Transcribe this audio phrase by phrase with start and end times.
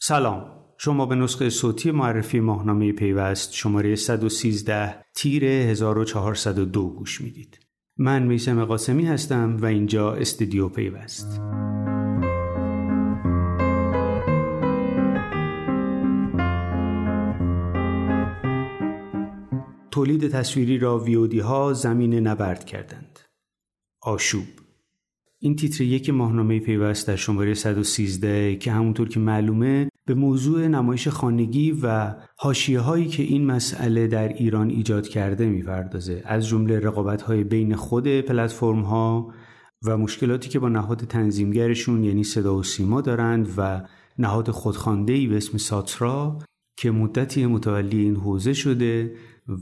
[0.00, 0.44] سلام.
[0.78, 7.58] شما به نسخه صوتی معرفی ماهنامه پیوست شماره 113 تیر 1402 گوش می‌دید.
[7.96, 11.40] من میسم قاسمی هستم و اینجا استودیو پیوست.
[19.98, 23.18] تولید تصویری را ویودی ها زمین نبرد کردند.
[24.02, 24.46] آشوب.
[25.38, 31.08] این تیتر یک ماهنامه پیوست در شماره 113 که همونطور که معلومه به موضوع نمایش
[31.08, 36.22] خانگی و حاشیه هایی که این مسئله در ایران ایجاد کرده می‌پردازه.
[36.24, 39.32] از جمله رقابت های بین خود پلتفرم ها
[39.86, 43.82] و مشکلاتی که با نهاد تنظیمگرشون یعنی صدا و سیما دارند و
[44.18, 46.38] نهاد خودخوانده ای به اسم ساترا
[46.76, 49.14] که مدتی متولی این حوزه شده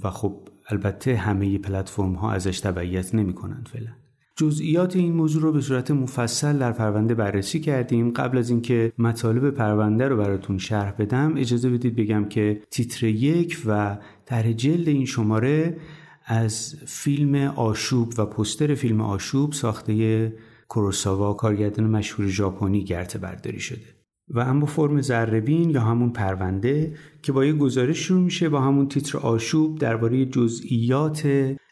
[0.03, 3.91] و خب البته همه پلتفرم ها ازش تبعیت نمی کنند فعلا.
[4.37, 8.11] جزئیات این موضوع رو به صورت مفصل در پرونده بررسی کردیم.
[8.11, 13.63] قبل از اینکه مطالب پرونده رو براتون شرح بدم اجازه بدید بگم که تیتر یک
[13.67, 15.77] و در جلد این شماره
[16.25, 20.33] از فیلم آشوب و پستر فیلم آشوب ساخته
[20.69, 23.96] کوروساوا کارگردان مشهور ژاپنی گرته برداری شده.
[24.29, 28.89] و اما فرم زربین یا همون پرونده که با یه گزارش شروع میشه با همون
[28.89, 31.29] تیتر آشوب درباره جزئیات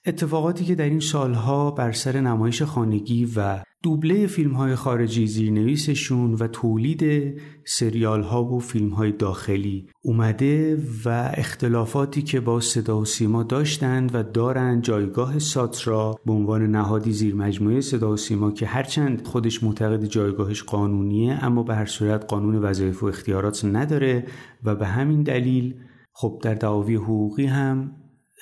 [0.06, 6.34] اتفاقاتی که در این سالها بر سر نمایش خانگی و دوبله فیلم های خارجی زیرنویسشون
[6.34, 13.04] و تولید سریال ها و فیلم های داخلی اومده و اختلافاتی که با صدا و
[13.04, 18.66] سیما داشتند و دارند جایگاه ساترا به عنوان نهادی زیر مجموعه صدا و سیما که
[18.66, 24.26] هرچند خودش معتقد جایگاهش قانونیه اما به هر صورت قانون وظایف و اختیارات نداره
[24.64, 25.74] و به همین دلیل
[26.12, 27.92] خب در دعاوی حقوقی هم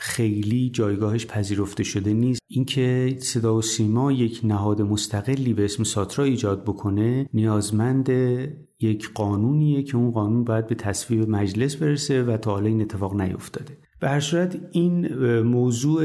[0.04, 2.40] خیلی جایگاهش پذیرفته شده نیست.
[2.48, 8.08] اینکه صدا و سیما یک نهاد مستقلی به اسم ساترا ایجاد بکنه نیازمند
[8.80, 13.20] یک قانونیه که اون قانون باید به تصویب مجلس برسه و تا حالا این اتفاق
[13.20, 13.78] نیفتاده.
[14.00, 16.02] به هر صورت این موضوع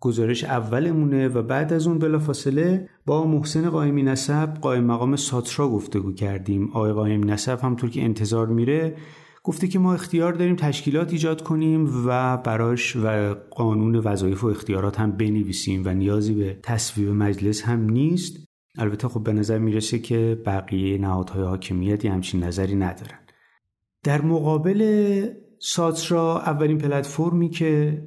[0.00, 6.12] گزارش اولمونه و بعد از اون بلافاصله با محسن قائمی نسب قائم مقام ساترا گفتگو
[6.12, 6.68] کردیم.
[6.68, 8.96] آقای قائمی نسب همطور که انتظار میره
[9.44, 15.00] گفته که ما اختیار داریم تشکیلات ایجاد کنیم و براش و قانون وظایف و اختیارات
[15.00, 18.36] هم بنویسیم و نیازی به تصویب مجلس هم نیست.
[18.78, 23.18] البته خب به نظر می‌رسه که بقیه نهادهای حاکمیتی همچین نظری ندارن.
[24.02, 25.28] در مقابل
[25.58, 28.02] ساترا اولین پلتفرمی که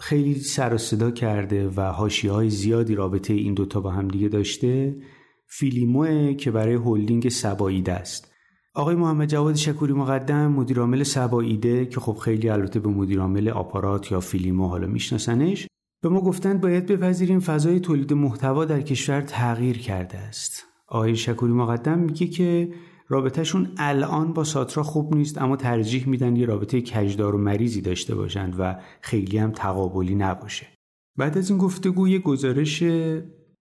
[0.00, 4.28] خیلی سر و صدا کرده و حاشیه های زیادی رابطه این دوتا با هم دیگه
[4.28, 4.96] داشته
[5.46, 8.33] فیلیموه که برای هلدینگ سباییده است.
[8.76, 14.20] آقای محمد جواد شکوری مقدم مدیرعامل سباییده که خب خیلی البته به مدیرعامل آپارات یا
[14.20, 15.66] فیلیمو حالا میشناسنش.
[16.02, 20.66] به ما گفتند باید بپذیریم فضای تولید محتوا در کشور تغییر کرده است.
[20.88, 22.74] آقای شکوری مقدم میگه که
[23.08, 28.14] رابطهشون الان با ساترا خوب نیست اما ترجیح میدن یه رابطه کجدار و مریضی داشته
[28.14, 30.66] باشند و خیلی هم تقابلی نباشه.
[31.16, 32.82] بعد از این گفتگو یه گزارش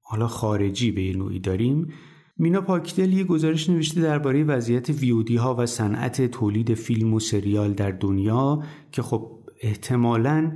[0.01, 1.93] حالا خارجی به نوعی داریم.
[2.37, 7.73] مینا پاکدل یه گزارش نوشته درباره وضعیت ویودی ها و صنعت تولید فیلم و سریال
[7.73, 10.51] در دنیا که خب احتمالاً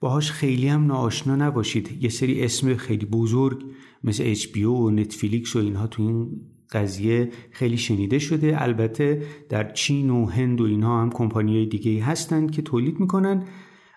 [0.00, 2.02] باهاش خیلی هم ناآشنا نباشید.
[2.02, 3.64] یه سری اسم خیلی بزرگ
[4.04, 6.30] مثل HBO و نتفلیکس و اینها تو این
[6.72, 8.62] قضیه خیلی شنیده شده.
[8.62, 13.44] البته در چین و هند و اینها هم کمپانی دیگه هستند که تولید می‌کنن.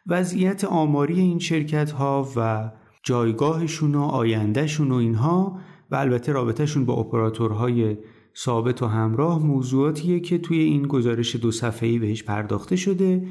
[0.08, 2.72] وضعیت آماری این شرکت ها و
[3.04, 5.60] جایگاهشون و آیندهشون و اینها
[5.94, 7.98] و البته رابطهشون با اپراتورهای
[8.38, 13.28] ثابت و همراه موضوعاتیه که توی این گزارش دو صفحه‌ای بهش پرداخته شده.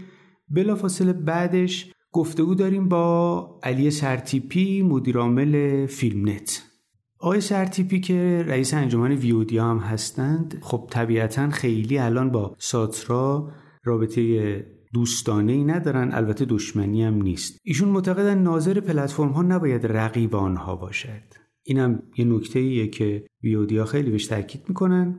[0.49, 6.63] بلافاصله بعدش گفتگو داریم با علی سرتیپی مدیرعامل فیلمنت.
[7.19, 13.51] آقای سرتیپی که رئیس انجمن VOD هم هستند خب طبیعتا خیلی الان با ساترا
[13.85, 17.61] رابطه دوستانه ای ندارن البته دشمنی هم نیست.
[17.65, 21.42] ایشون معتقدن ناظر پلتفرم ها نباید رقیب آنها باشد.
[21.63, 25.19] اینم یه نکته ایه که ویودیا خیلی بهش تاکید می‌کنن.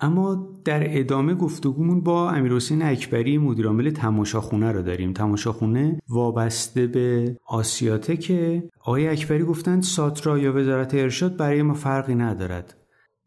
[0.00, 5.12] اما در ادامه گفتگومون با امیرحسین اکبری مدیرعامل تماشاخونه رو داریم.
[5.12, 12.14] تماشاخونه وابسته به آسیاته که آقای اکبری گفتند ساترا یا وزارت ارشاد برای ما فرقی
[12.14, 12.76] ندارد.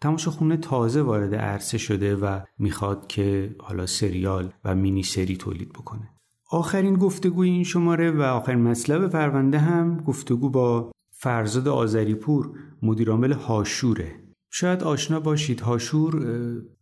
[0.01, 6.09] تماشاخونه تازه وارد عرصه شده و می‌خواد که حالا سریال و مینی سری تولید بکنه.
[6.51, 10.91] آخرین گفتگوی این شماره و آخرین مطلب پرونده هم گفتگو با
[11.23, 14.11] فرزاد آذریپور مدیرعامل هاشوره.
[14.51, 16.25] شاید آشنا باشید هاشور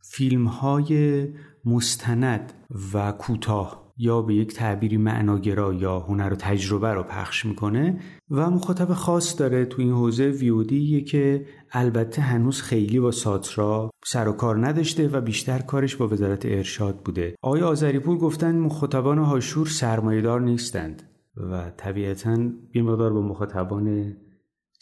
[0.03, 1.27] فیلم های
[1.65, 2.53] مستند
[2.93, 7.99] و کوتاه یا به یک تعبیری معناگرا یا هنر و تجربه رو پخش می‌کنه
[8.31, 14.27] و مخاطب خاص داره تو این حوزه ویودی که البته هنوز خیلی با ساترا سر
[14.27, 17.35] و کار نداشته و بیشتر کارش با وزارت ارشاد بوده.
[17.41, 21.03] آقای آذریپور گفتن مخاطبان هاشور سرمایهدار نیستند
[21.37, 22.37] و طبیعتا
[22.75, 24.15] یه مقدار با مخاطبان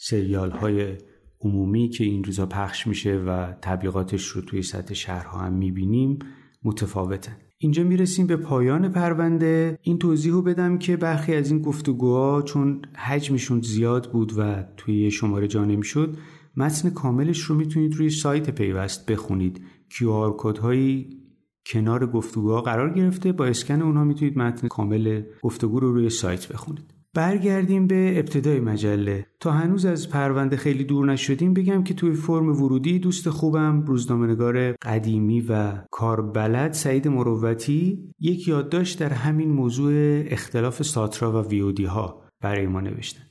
[0.02, 0.96] سریال های
[1.40, 6.18] عمومی که این روزا پخش میشه و تبلیغاتش رو توی سطح شهرها هم می‌بینیم
[6.62, 7.36] متفاوتن.
[7.58, 9.78] اینجا می‌رسیم به پایان پرونده.
[9.82, 15.10] این توضیح رو بدم که برخی از این گفتگوها چون حجمشون زیاد بود و توی
[15.10, 16.16] شماره جا نمی‌شد
[16.56, 19.60] متن کاملش رو می‌تونید روی سایت پیوست بخونید.
[19.90, 21.20] QR کد هایی
[21.66, 23.32] کنار گفتگوها قرار گرفته.
[23.32, 26.99] با اسکن اونها می‌تونید متن کامل گفتگو رو روی سایت بخونید.
[27.14, 29.26] برگردیم به ابتدای مجله.
[29.40, 34.72] تا هنوز از پرونده خیلی دور نشدیم بگم که توی فرم ورودی دوست خوبم روزنامه‌نگار
[34.72, 42.22] قدیمی و کاربلد سعید مروتی یک یادداشت در همین موضوع اختلاف ساترا و ویودی ها
[42.40, 43.22] برای ما نوشتن.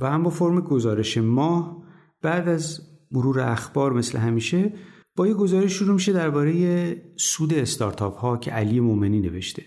[0.00, 1.84] و هم با فرم گزارش ماه
[2.22, 2.80] بعد از
[3.10, 4.72] مرور اخبار مثل همیشه
[5.16, 9.62] با یه گزارش شروع میشه درباره سود استارتاپ ها که علی مومنی نوشته.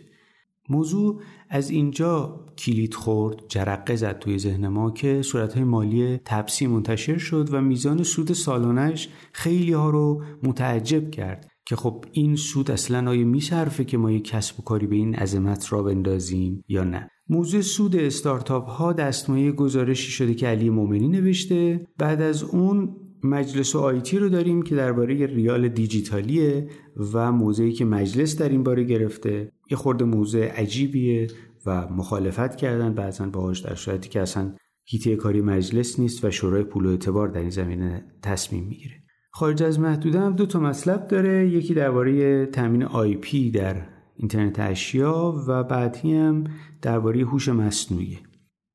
[0.69, 7.17] موضوع از اینجا کلید خورد جرقه زد توی ذهن ما که صورتهای مالی تپسی منتشر
[7.17, 13.09] شد و میزان سود سالانش خیلی ها رو متعجب کرد که خب این سود اصلا
[13.09, 17.09] آیا میصرفه که ما یک کسب و کاری به این عظمت را بندازیم یا نه؟
[17.29, 21.87] موضوع سود استارتاپ ها دستمایه گزارشی شده که علی مومنی نوشته.
[21.97, 26.67] بعد از اون مجلس آیتی رو داریم که درباره ریال دیجیتالیه
[27.13, 29.51] و موضعی که مجلس در این باره گرفته.
[29.71, 31.27] یه خورده موضع عجیبیه
[31.65, 34.53] و مخالفت کردن بعضا باهاش در صورتی که اصلا
[34.85, 38.95] هیته کاری مجلس نیست و شورای پول و اعتبار در این زمینه تصمیم می‌گیره.
[39.31, 41.49] خارج از محدوده هم دو تا مطلب داره.
[41.49, 43.81] یکی درباره تامین آی پی در
[44.15, 46.43] اینترنت اشیا و بعدی هم
[46.81, 48.19] درباره هوش مصنوعی.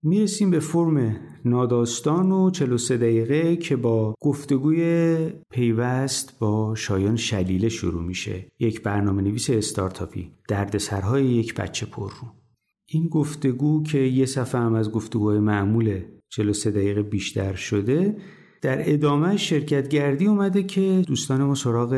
[0.02, 5.16] می‌رسیم به فرم ناداستان و 43 دقیقه که با گفتگوی
[5.50, 8.46] پیوست با شایان شلیله شروع میشه.
[8.58, 10.30] یک برنامه نویس استارتاپی.
[10.48, 12.28] دردسرهای یک بچه پر رو.
[12.86, 18.16] این گفتگو که یه صفحه هم از گفتگوهای معمول 43 دقیقه بیشتر شده
[18.62, 21.94] در ادامه شرکت گردی اومده که دوستان ما سراغ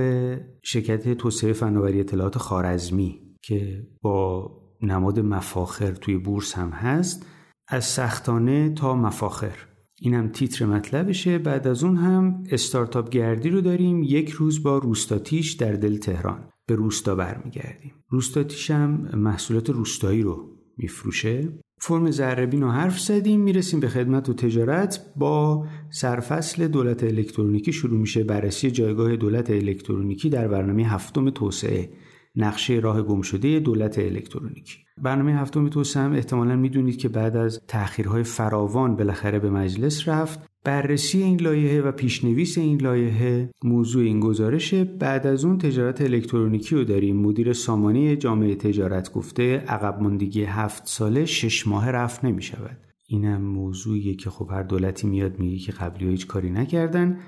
[0.63, 4.51] شرکت توسعه فناوری اطلاعات خارزمی که با
[4.83, 7.27] نماد مفاخر توی بورس هم هست
[7.69, 9.57] از سختانه تا مفاخر.
[10.01, 11.39] اینم تیتر مطلبشه.
[11.39, 14.03] بعد از اون هم استارتاپ گردی رو داریم.
[14.03, 16.49] یک روز با روستاتیش در دل تهران.
[16.67, 17.93] به روستا برمیگردیم.
[18.09, 21.49] روستاتیش هم محصولات روستایی رو میفروشه.
[21.79, 23.41] فرم زربین رو حرف زدیم.
[23.41, 25.01] می‌رسیم به خدمت و تجارت.
[25.17, 28.25] با سرفصل دولت الکترونیکی شروع میشه.
[28.25, 31.91] بررسی جایگاه دولت الکترونیکی در برنامه هفتم توسعه.
[32.37, 34.79] نقشه راه گمشده دولت الکترونیکی.
[35.03, 40.49] برنامه هفتم توسعه احتمالا می‌دونید که بعد از تأخیرهای فراوان بالاخره به مجلس رفت.
[40.65, 46.75] بررسی این لایحه و پیشنویس این لایحه موضوع این گزارشه بعد از اون تجارت الکترونیکی
[46.75, 47.17] رو داریم.
[47.17, 52.79] مدیر سامانه جامعه تجارت گفته عقب ماندگی هفت ساله شش ماه رفت نمی شود
[53.09, 57.19] اینم موضوعیه که خب هر دولتی میاد میگه که قبلی هیچ کاری نکردن.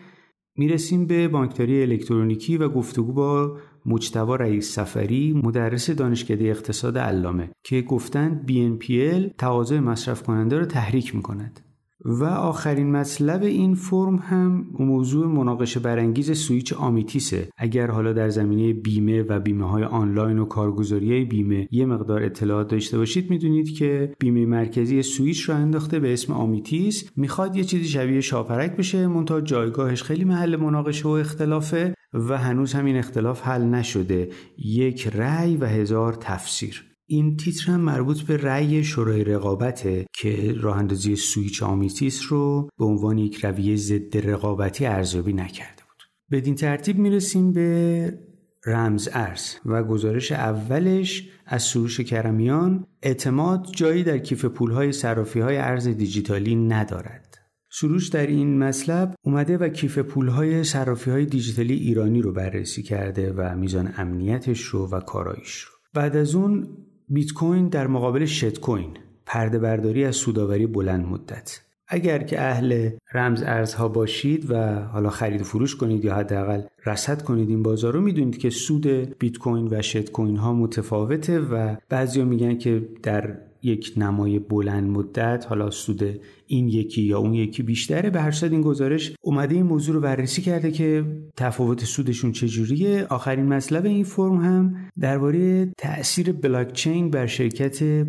[0.59, 7.83] می‌رسیم به بانکداری الکترونیکی و گفتگو با مجتبی رئیس صفری مدرس دانشکده اقتصاد علامه که
[7.83, 11.66] گفتند BNPL تقاضای مصرف کننده را تحریک می‌کند.
[12.09, 17.49] و آخرین مطلب این فرم هم موضوع مناقشه برانگیز سوئیچ آمیتیسه.
[17.57, 22.69] اگر حالا در زمینه بیمه و بیمه های آنلاین و کارگزاری بیمه یه مقدار اطلاعات
[22.69, 27.11] داشته باشید می‌دونید که بیمه مرکزی سوئیچ رو انداخته به اسم آمیتیس.
[27.17, 32.73] می‌خواد یه چیزی شبیه شاپرک بشه منتها جایگاهش خیلی محل مناقشه و اختلافه و هنوز
[32.73, 34.29] همین اختلاف حل نشده.
[34.59, 36.96] یک رأی و هزار تفسیر.
[37.09, 42.85] این تیتر هم مربوط به رأی شورای رقابته که راه اندازی سوئیچ آمیتیس رو به
[42.85, 46.03] عنوان یک رویه ضد رقابتی ارزیابی نکرده بود.
[46.31, 48.19] بدین ترتیب می‌رسیم به
[48.67, 55.57] رمز ارز و گزارش اولش از سروش کرمیان اعتماد جایی در کیف پولهای صرافی های
[55.57, 57.39] ارز دیجیتالی ندارد.
[57.71, 63.33] سروش در این مطلب اومده و کیف پولهای صرافی های دیجیتالی ایرانی رو بررسی کرده
[63.33, 65.73] و میزان امنیتش رو و کارایش رو.
[65.95, 66.69] بعد از اون
[67.09, 68.91] بیت کوین در مقابل شت کوین
[69.27, 71.61] پرده برداری از سوداوری بلند مدت.
[71.89, 77.23] اگر که اهل رمز ارزها باشید و حالا خرید و فروش کنید یا حداقل رصد
[77.23, 78.87] کنید این بازار رو می‌دونید که سود
[79.19, 84.91] بیت کوین و شت کوین ها متفاوته و بعضیا میگن که در یک نمای بلند
[84.91, 88.11] مدت حالا سود این یکی یا اون یکی بیشتره.
[88.11, 91.05] به هر این گزارش اومده این موضوع رو بررسی کرده که
[91.37, 93.07] تفاوت سودشون چجوریه.
[93.11, 98.07] آخرین مطلب این فرم هم درباره تاثیر بلاکچین بر شرکت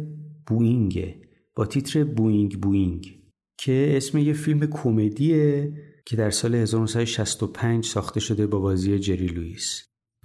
[0.47, 1.15] بوینگه
[1.55, 3.19] با تیتر بوینگ بوینگ
[3.57, 5.73] که اسم یه فیلم کمدیه
[6.05, 9.83] که در سال 1965 ساخته شده با بازی جری لوئیس.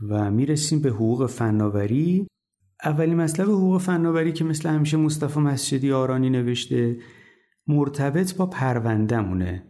[0.08, 2.26] و می‌رسیم به حقوق فناوری.
[2.84, 6.96] اولین مطلب حقوق فناوری که مثل همیشه مصطفی مسجدی آرانی نوشته
[7.66, 9.62] مرتبط با پروندهمونه.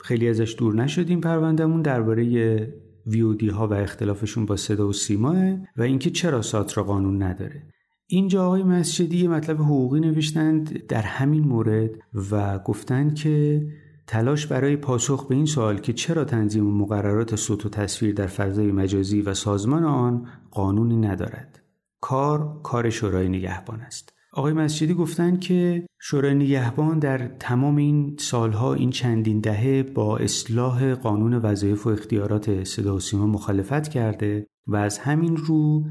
[0.00, 2.72] خیلی ازش دور نشدیم پروندهمون درباره
[3.06, 5.36] VOD ها و اختلافشون با صدا و سیما
[5.76, 7.62] و اینکه چرا ساترا قانون نداره.
[8.06, 11.90] اینجا آقای مسجدی مطلب حقوقی نوشتند در همین مورد
[12.30, 13.66] و گفتند که
[14.06, 18.72] تلاش برای پاسخ به این سوال که چرا تنظیم مقررات صوت و تصویر در فضای
[18.72, 21.65] مجازی و سازمان آن قانونی ندارد.
[22.00, 24.12] کار کار شورای نگهبان است.
[24.32, 30.94] آقای مسجدی گفتند که شورای نگهبان در تمام این سالها این چندین دهه با اصلاح
[30.94, 35.84] قانون وظایف و اختیارات صدا و سیما مخالفت کرده و از همین رو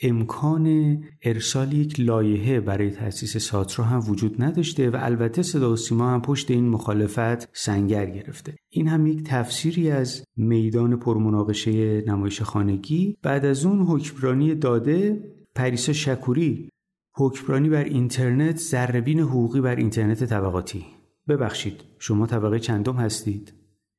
[0.00, 6.10] امکان ارسال یک لایحه برای تأسیس ساترا هم وجود نداشته و البته صدا و سیما
[6.10, 8.56] هم پشت این مخالفت سنگر گرفته.
[8.70, 15.20] این هم یک تفسیری از میدان پرمناقشه نمایش خانگی بعد از اون حکمرانی داده
[15.58, 16.68] پریسا شکوری
[17.14, 20.86] حکمرانی بر اینترنت ذربین حقوقی بر اینترنت طبقاتی.
[21.28, 23.52] ببخشید شما طبقه چندم هستید؟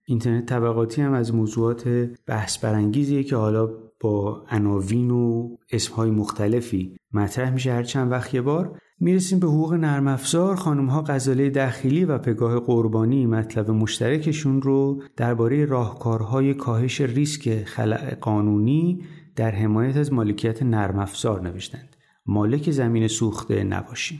[0.05, 1.87] اینترنت طبقاتی هم از موضوعات
[2.27, 7.73] بحث برانگیزیه که حالا با عناوین و اسمهای مختلفی مطرح میشه.
[7.73, 12.17] هر چند وقت یه بار می‌رسیم به حقوق نرم افزار خانم ها غزاله داخلی و
[12.17, 19.01] پگاه قربانی مطلب مشترکشون رو درباره راهکارهای کاهش ریسک خلع قانونی
[19.39, 21.95] در حمایت از مالکیت نرم افزار نوشتند.
[22.25, 24.19] مالک زمین سوخته نباشیم.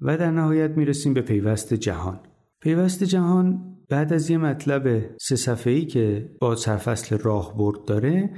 [0.00, 2.20] و در نهایت می‌رسیم به پیوست جهان.
[2.60, 8.30] پیوست جهان بعد از یه مطلب سه صفحه‌ای که با سرفصل راهبرد داره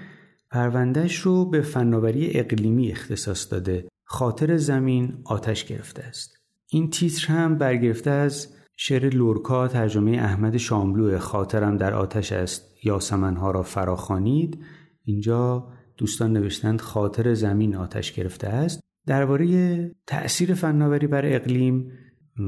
[0.51, 3.89] پروندهش رو به فناوری اقلیمی اختصاص داده.
[4.05, 6.37] خاطر زمین آتش گرفته است.
[6.71, 12.85] این تیتر هم برگرفته از شعر لورکا ترجمه احمد شاملو خاطرم در آتش است.
[12.85, 14.65] یاسمنها را فراخانید
[15.05, 18.81] اینجا دوستان نوشتند خاطر زمین آتش گرفته است.
[19.07, 21.93] درباره تأثیر فناوری بر اقلیم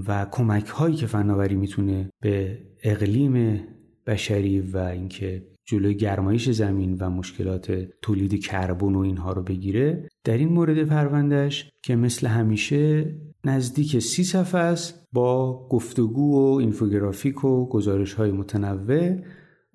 [0.06, 3.64] و کمک هایی که فناوری می‌تونه به اقلیم
[4.06, 10.38] بشری و اینکه جلوی گرمایش زمین و مشکلات تولید کربن و اینها رو بگیره در
[10.38, 17.68] این مورد پروندهش که مثل همیشه نزدیک سی صفحه است با گفتگو و اینفوگرافیک و
[17.68, 19.16] گزارش های متنوع.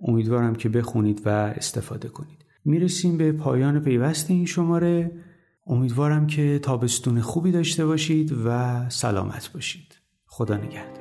[0.02, 2.38] امیدوارم که بخونید و استفاده کنید.
[2.70, 5.12] می‌رسیم به پایان پیوست این شماره.
[5.68, 9.98] امیدوارم که تابستون خوبی داشته باشید و سلامت باشید.
[10.26, 10.99] خدا نگهدار.